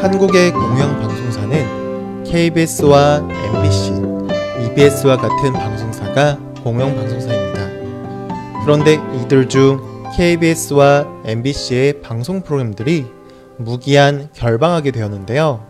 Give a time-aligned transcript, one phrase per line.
[0.00, 3.92] 한국의 공영방송사는 KBS와 MBC,
[4.64, 8.64] EBS와 같은 방송사가 공영방송사입니다.
[8.64, 9.78] 그런데 이들 중
[10.16, 13.04] KBS와 MBC의 방송 프로그램들이
[13.58, 15.66] 무기한 결방하게 되었는데요.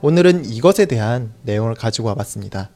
[0.00, 2.70] 오늘은 이것에 대한 내용을 가지고 와봤습니다.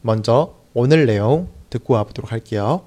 [0.00, 2.82] 먼저 오늘 내용 듣고 와보도록 할게요.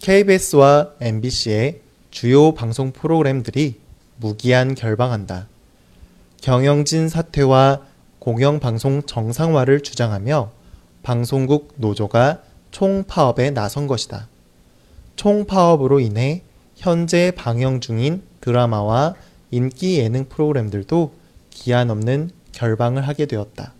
[0.00, 3.78] KBS와 MBC의 주요 방송 프로그램들이
[4.16, 5.46] 무기한 결방한다.
[6.40, 7.82] 경영진 사퇴와
[8.20, 10.50] 공영방송 정상화를 주장하며
[11.02, 14.28] 방송국 노조가 총파업에 나선 것이다.
[15.16, 16.42] 총파업으로 인해
[16.76, 19.14] 현재 방영 중인 드라마와
[19.50, 21.12] 인기 예능 프로그램들도
[21.50, 23.72] 기한 없는 결방을 하게 되었다.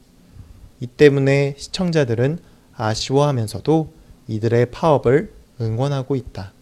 [0.81, 2.39] 이 때문에 시청자들은
[2.75, 3.93] 아쉬워하면서도
[4.27, 6.53] 이들의 파업을 응원하고 있다.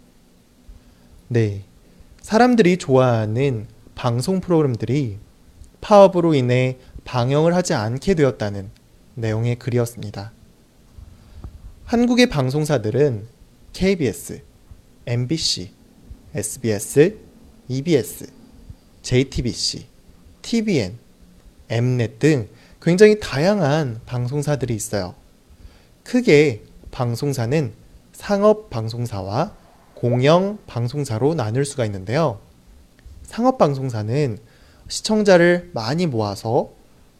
[1.28, 1.62] 네.
[2.20, 5.18] 사람들이 좋아하는 방송 프로그램들이
[5.86, 8.70] 파업으로 인해 방영을 하지 않게 되었다는
[9.14, 10.32] 내용의 글이었습니다.
[11.84, 13.28] 한국의 방송사들은
[13.72, 14.42] KBS,
[15.06, 15.70] MBC,
[16.34, 17.16] SBS,
[17.68, 18.26] EBS,
[19.02, 19.86] JTBC,
[20.42, 20.98] TVN,
[21.68, 22.48] Mnet 등
[22.82, 25.14] 굉장히 다양한 방송사들이 있어요.
[26.02, 27.72] 크게 방송사는
[28.12, 29.54] 상업 방송사와
[29.94, 32.40] 공영 방송사로 나눌 수가 있는데요.
[33.22, 34.38] 상업 방송사는
[34.88, 36.70] 시청자를 많이 모아서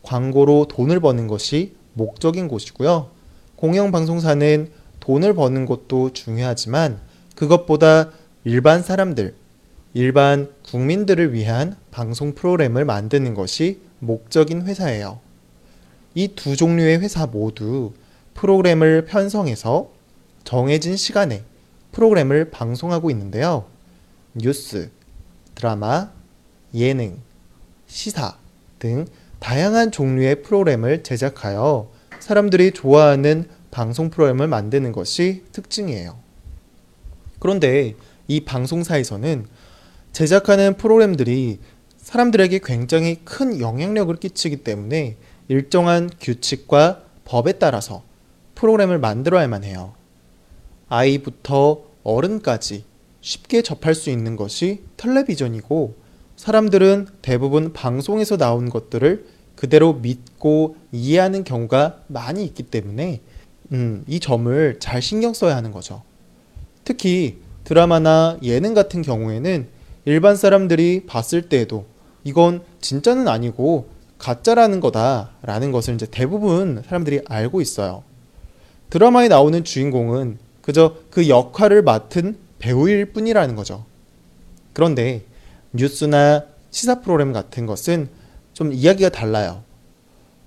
[0.03, 3.11] 광고로 돈을 버는 것이 목적인 곳이고요.
[3.57, 7.01] 공영 방송사는 돈을 버는 것도 중요하지만
[7.35, 8.11] 그것보다
[8.45, 9.35] 일반 사람들,
[9.95, 15.21] 일반 국민들을 위한 방송 프로그램을 만드는 것이 목적인 회사예요.
[16.15, 17.93] 이 두 종류의 회사 모두
[18.35, 19.91] 프로그램을 편성해서
[20.45, 21.45] 정해진 시간에
[21.93, 23.67] 프로그램을 방송하고 있는데요.
[24.35, 24.91] 뉴스,
[25.55, 26.11] 드라마,
[26.75, 27.19] 예능,
[27.87, 28.37] 시사
[28.79, 29.07] 등
[29.39, 36.19] 다양한 종류의 프로그램을 제작하여 사람들이 좋아하는 방송 프로그램을 만드는 것이 특징이에요.
[37.39, 37.95] 그런데
[38.29, 39.47] 이 방송사에서는
[40.13, 41.59] 제작하는 프로그램들이
[41.99, 45.17] 사람들에게 굉장히 큰 영향력을 끼치기 때문에
[45.49, 48.03] 일정한 규칙과 법에 따라서
[48.55, 49.95] 프로그램을 만들어야만 해요.
[50.89, 52.85] 아이부터 어른까지
[53.21, 56.06] 쉽게 접할 수 있는 것이 텔레비전이고
[56.37, 63.21] 사람들은 대부분 방송에서 나온 것들을 그대로 믿고 이해하는 경우가 많이 있기 때문에
[63.73, 66.03] 음, 이 점을 잘 신경 써야 하는 거죠.
[66.85, 69.67] 특히 드라마나 예능 같은 경우에는
[70.05, 71.87] 일반 사람들이 봤을 때에도
[72.23, 73.89] 이건 진짜는 아니고
[74.19, 78.05] 가짜라는 거다라는 것을 이제 대부분 사람들이 알고 있어요.
[78.91, 83.85] 드라마에 나오는 주인공은 그저 그 역할을 맡은 배우일 뿐이라는 거죠.
[84.73, 85.23] 그런데
[85.77, 88.09] 뉴스나 시사 프로그램 같은 것은
[88.53, 89.63] 좀 이야기가 달라요.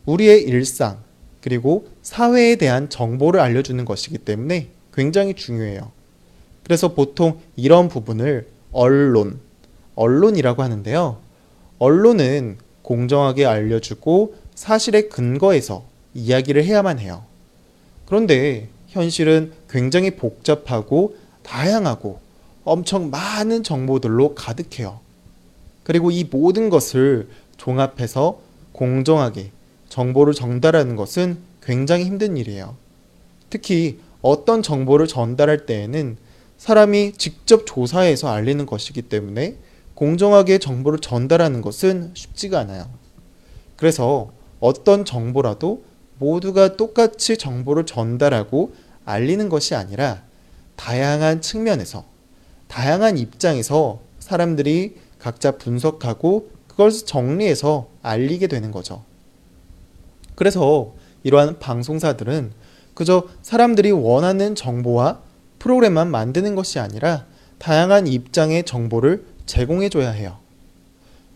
[0.05, 0.97] 우리의 일상,
[1.41, 5.91] 그리고 사회에 대한 정보를 알려주는 것이기 때문에 굉장히 중요해요.
[6.63, 9.39] 그래서 보통 이런 부분을 언론,
[9.95, 11.17] 언론이라고 하는데요.
[11.79, 17.23] 언론은 공정하게 알려주고 사실에 근거해서 이야기를 해야만 해요.
[18.05, 22.19] 그런데 현실은 굉장히 복잡하고 다양하고
[22.63, 24.99] 엄청 많은 정보들로 가득해요.
[25.89, 28.39] 그리고 이 모든 것을 종합해서
[28.73, 29.49] 공정하게
[29.89, 32.75] 정보를 전달하는 것은 굉장히 힘든 일이에요.
[33.49, 36.17] 특히 어떤 정보를 전달할 때에는
[36.59, 39.55] 사람이 직접 조사해서 알리는 것이기 때문에
[39.95, 42.87] 공정하게 정보를 전달하는 것은 쉽지가 않아요.
[43.75, 44.29] 그래서
[44.59, 45.83] 어떤 정보라도
[46.19, 50.21] 모두가 똑같이 정보를 전달하고 알리는 것이 아니라
[50.75, 52.05] 다양한 측면에서,
[52.67, 59.03] 다양한 입장에서 사람들이 각자 분석하고 그걸 정리해서 알리게 되는 거죠.
[60.35, 60.93] 그래서
[61.23, 62.51] 이러한 방송사들은
[62.93, 65.21] 그저 사람들이 원하는 정보와
[65.59, 67.25] 프로그램만 만드는 것이 아니라
[67.57, 70.37] 다양한 입장의 정보를 제공해줘야 해요.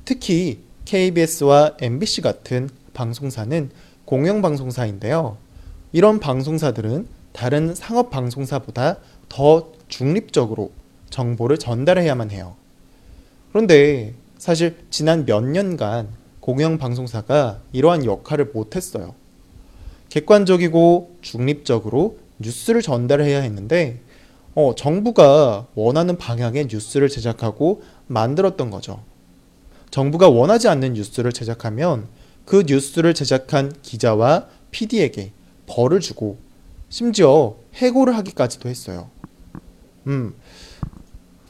[0.06, 3.70] 특히 KBS와 MBC 같은 방송사는
[4.06, 5.38] 공영방송사인데요.
[5.92, 8.98] 이런 방송사들은 다른 상업 방송사보다
[9.30, 10.72] 더 중립적으로
[11.10, 12.56] 정보를 전달해야만 해요.
[13.54, 16.10] 그런데 사실 지난 몇 년간
[16.40, 19.14] 공영방송사가 이러한 역할을 못했어요.
[20.10, 24.00] 객관적이고 중립적으로 뉴스를 전달해야 했는데
[24.56, 29.04] 어, 정부가 원하는 방향의 뉴스를 제작하고 만들었던 거죠.
[29.92, 32.08] 정부가 원하지 않는 뉴스를 제작하면
[32.46, 35.32] 그 뉴스를 제작한 기자와 PD에게
[35.68, 36.40] 벌을 주고
[36.90, 39.10] 심지어 해고를 하기까지도 했어요.
[40.08, 40.34] 음,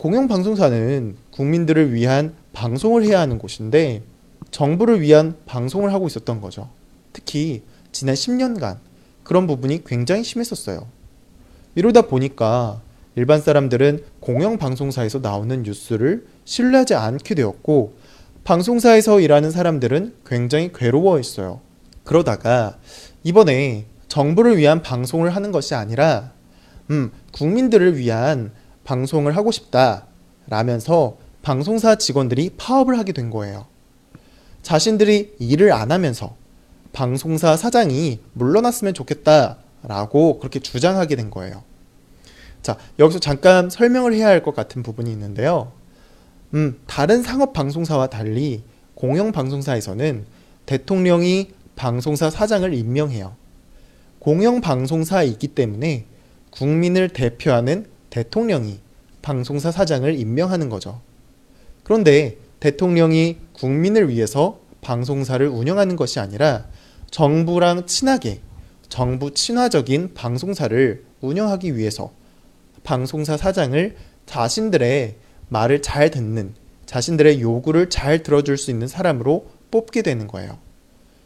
[0.03, 4.03] 공영방송사는 국민들을 위한 방송을 해야 하는 곳인데
[4.51, 6.67] 정부를 위한 방송을 하고 있었던 거죠.
[7.13, 7.61] 특히
[7.94, 8.79] 지난 10년간
[9.23, 10.88] 그런 부분이 굉장히 심했었어요.
[11.75, 12.81] 이러다 보니까
[13.15, 17.94] 일반 사람들은 공영 방송사에서 나오는 뉴스를 신뢰하지 않게 되었고
[18.44, 21.61] 방송사에서 일하는 사람들은 굉장히 괴로워했어요.
[22.03, 22.77] 그러다가
[23.23, 26.33] 이번에 정부를 위한 방송을 하는 것이 아니라
[26.89, 28.51] 음, 국민들을 위한
[28.83, 30.07] 방송을 하고 싶다
[30.47, 33.65] 라면서 방송사 직원들이 파업을 하게 된 거예요.
[34.62, 36.35] 자신들이 일을 안 하면서
[36.94, 41.63] 방송사 사장이 물러났으면 좋겠다 라고 그렇게 주장하게 된 거예요.
[42.62, 45.74] 자, 여기서 잠깐 설명을 해야 할 것 같은 부분이 있는데요.
[46.53, 48.63] 음, 다른 상업 방송사와 달리
[48.95, 50.25] 공영 방송사에서는
[50.65, 53.36] 대통령이 방송사 사장을 임명해요.
[54.19, 56.06] 공영 방송사이기 때문에
[56.51, 58.80] 국민을 대표하는 대통령이
[59.24, 61.01] 방송사 사장을 임명하는 거죠.
[61.83, 66.68] 그런데 대통령이 국민을 위해서 방송사를 운영하는 것이 아니라
[67.10, 68.42] 정부랑 친하게
[68.88, 72.12] 정부 친화적인 방송사를 운영하기 위해서
[72.83, 73.95] 방송사 사장을
[74.27, 75.15] 자신들의
[75.50, 76.54] 말을 잘 듣는
[76.86, 80.60] 자신들의 요구를 잘 들어줄 수 있는 사람으로 뽑게 되는 거예요.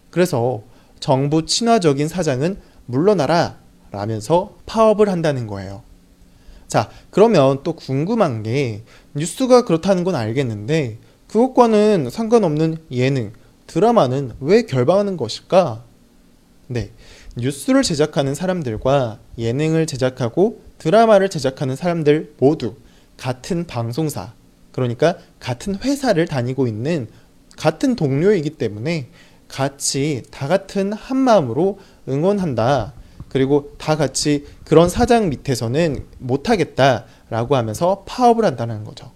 [0.10, 0.64] 그래서
[1.02, 3.58] 정부 친화적인 사장은 물러나라
[3.92, 5.84] 라면서 파업을 한다는 거예요.
[6.68, 8.84] 자, 그러면 또 궁금한 게
[9.16, 10.98] 뉴스가 그렇다는 건 알겠는데
[11.28, 13.32] 그것과는 상관없는 예능,
[13.68, 15.84] 드라마는 왜 결방하는 것일까?
[16.68, 16.92] 네.
[17.38, 22.76] 뉴스를 제작하는 사람들과 예능을 제작하고 드라마를 제작하는 사람들 모두
[23.16, 24.34] 같은 방송사,
[24.72, 27.08] 그러니까 같은 회사를 다니고 있는
[27.58, 29.10] 같은 동료이기 때문에
[29.48, 32.94] 같이 다 같은 한 마음으로 응원한다.
[33.30, 39.12] 그리고 다 같이 그런 사장 밑에서는 못하겠다라고 하면서 파업을 한다는 거죠.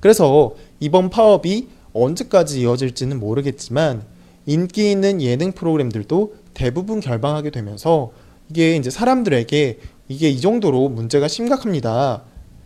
[0.00, 4.02] 그래서 이번 파업이 언제까지 이어질지는 모르겠지만
[4.46, 8.12] 인기 있는 예능 프로그램들도 대부분 결방하게 되면서
[8.48, 9.78] 이게 이제 사람들에게
[10.08, 12.22] 이게 이 정도로 문제가 심각합니다.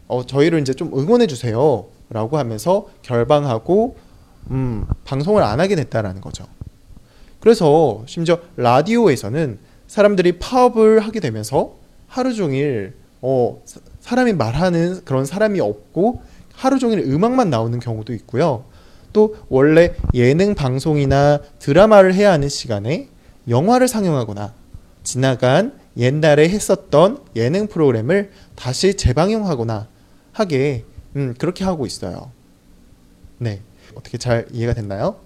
[0.09, 1.87] 어, 저희를 이제 좀 응원해 주세요.
[2.11, 3.97] 라고 하면서 결방하고
[4.51, 6.45] 음, 방송을 안 하게 됐다라는 거죠.
[7.41, 9.59] 그래서 심지어 라디오에서는
[9.93, 11.75] 사람들이 파업을 하게 되면서
[12.07, 13.63] 하루 종일 어,
[14.01, 16.23] 사람이 말하는 그런 사람이 없고
[16.55, 18.65] 하루 종일 음악만 나오는 경우도 있고요.
[19.13, 23.11] 또 원래 예능 방송이나 드라마를 해야 하는 시간에
[23.51, 24.55] 영화를 상영하거나
[25.05, 29.89] 지나간 옛날에 했었던 예능 프로그램을 다시 재방영하거나
[30.33, 30.87] 하게
[31.17, 32.31] 음, 그렇게 하고 있어요.
[33.37, 33.61] 네.
[33.95, 35.17] 어떻게 잘 이해가 됐나요?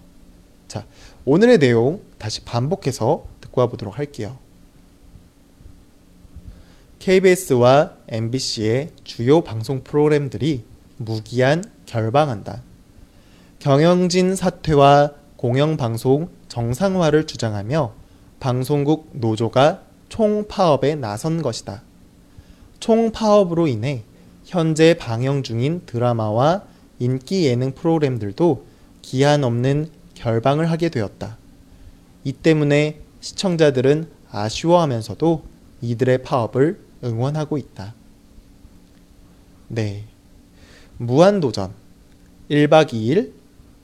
[0.66, 0.84] 자,
[1.24, 4.44] 오늘의 내용 다시 반복해서 듣고 와보도록 할게요.
[7.06, 10.64] KBS와 MBC의 주요 방송 프로그램들이
[10.96, 12.62] 무기한 결방한다.
[13.60, 17.94] 경영진 사퇴와 공영방송 정상화를 주장하며
[18.40, 21.84] 방송국 노조가 총파업에 나선 것이다.
[22.80, 24.02] 총파업으로 인해
[24.44, 26.64] 현재 방영 중인 드라마와
[26.98, 28.66] 인기 예능 프로그램들도
[29.02, 31.38] 기한 없는 결방을 하게 되었다.
[32.24, 35.44] 이 때문에 시청자들은 아쉬워하면서도
[35.82, 37.94] 이들의 파업을 응원하고 있다.
[39.68, 40.04] 네.
[40.98, 41.72] 무한도전,
[42.50, 43.32] 1박 2일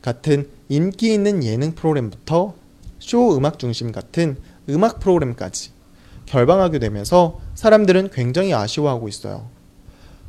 [0.00, 2.54] 같은 인기 있는 예능 프로그램부터
[2.98, 4.36] 쇼 음악 중심 같은
[4.68, 5.70] 음악 프로그램까지
[6.26, 9.48] 결방하게 되면서 사람들은 굉장히 아쉬워하고 있어요.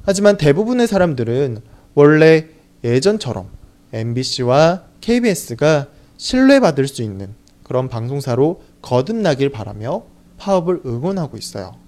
[0.03, 1.61] 하지만 대부분의 사람들은
[1.95, 2.47] 원래
[2.83, 3.47] 예전처럼
[3.93, 5.87] MBC와 KBS가
[6.17, 10.03] 신뢰받을 수 있는 그런 방송사로 거듭나길 바라며
[10.37, 11.82] 파업을 응원하고 있어요.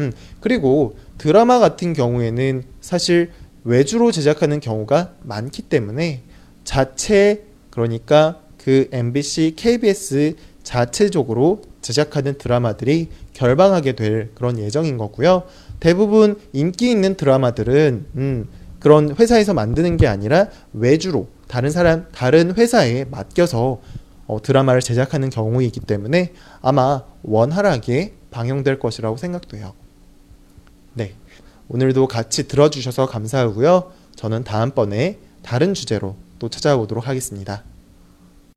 [0.00, 3.30] 음, 그리고 드라마 같은 경우에는 사실
[3.64, 6.22] 외주로 제작하는 경우가 많기 때문에
[6.64, 15.44] 자체 그러니까 그 MBC, KBS 자체적으로 제작하는 드라마들이 결방하게 될 그런 예정인 거고요.
[15.78, 23.04] 대부분 인기 있는 드라마들은 음, 그런 회사에서 만드는 게 아니라 외주로 다른 사람 다른 회사에
[23.10, 23.80] 맡겨서
[24.26, 29.72] 어, 드라마를 제작하는 경우이기 때문에 아마 원활하게 방영될 것이라고 생각돼요.
[30.94, 31.14] 네.
[31.68, 33.92] 오늘도 같이 들어주셔서 감사하고요.
[34.16, 37.64] 저는 다음번에 다른 주제로 또 찾아오도록 하겠습니다.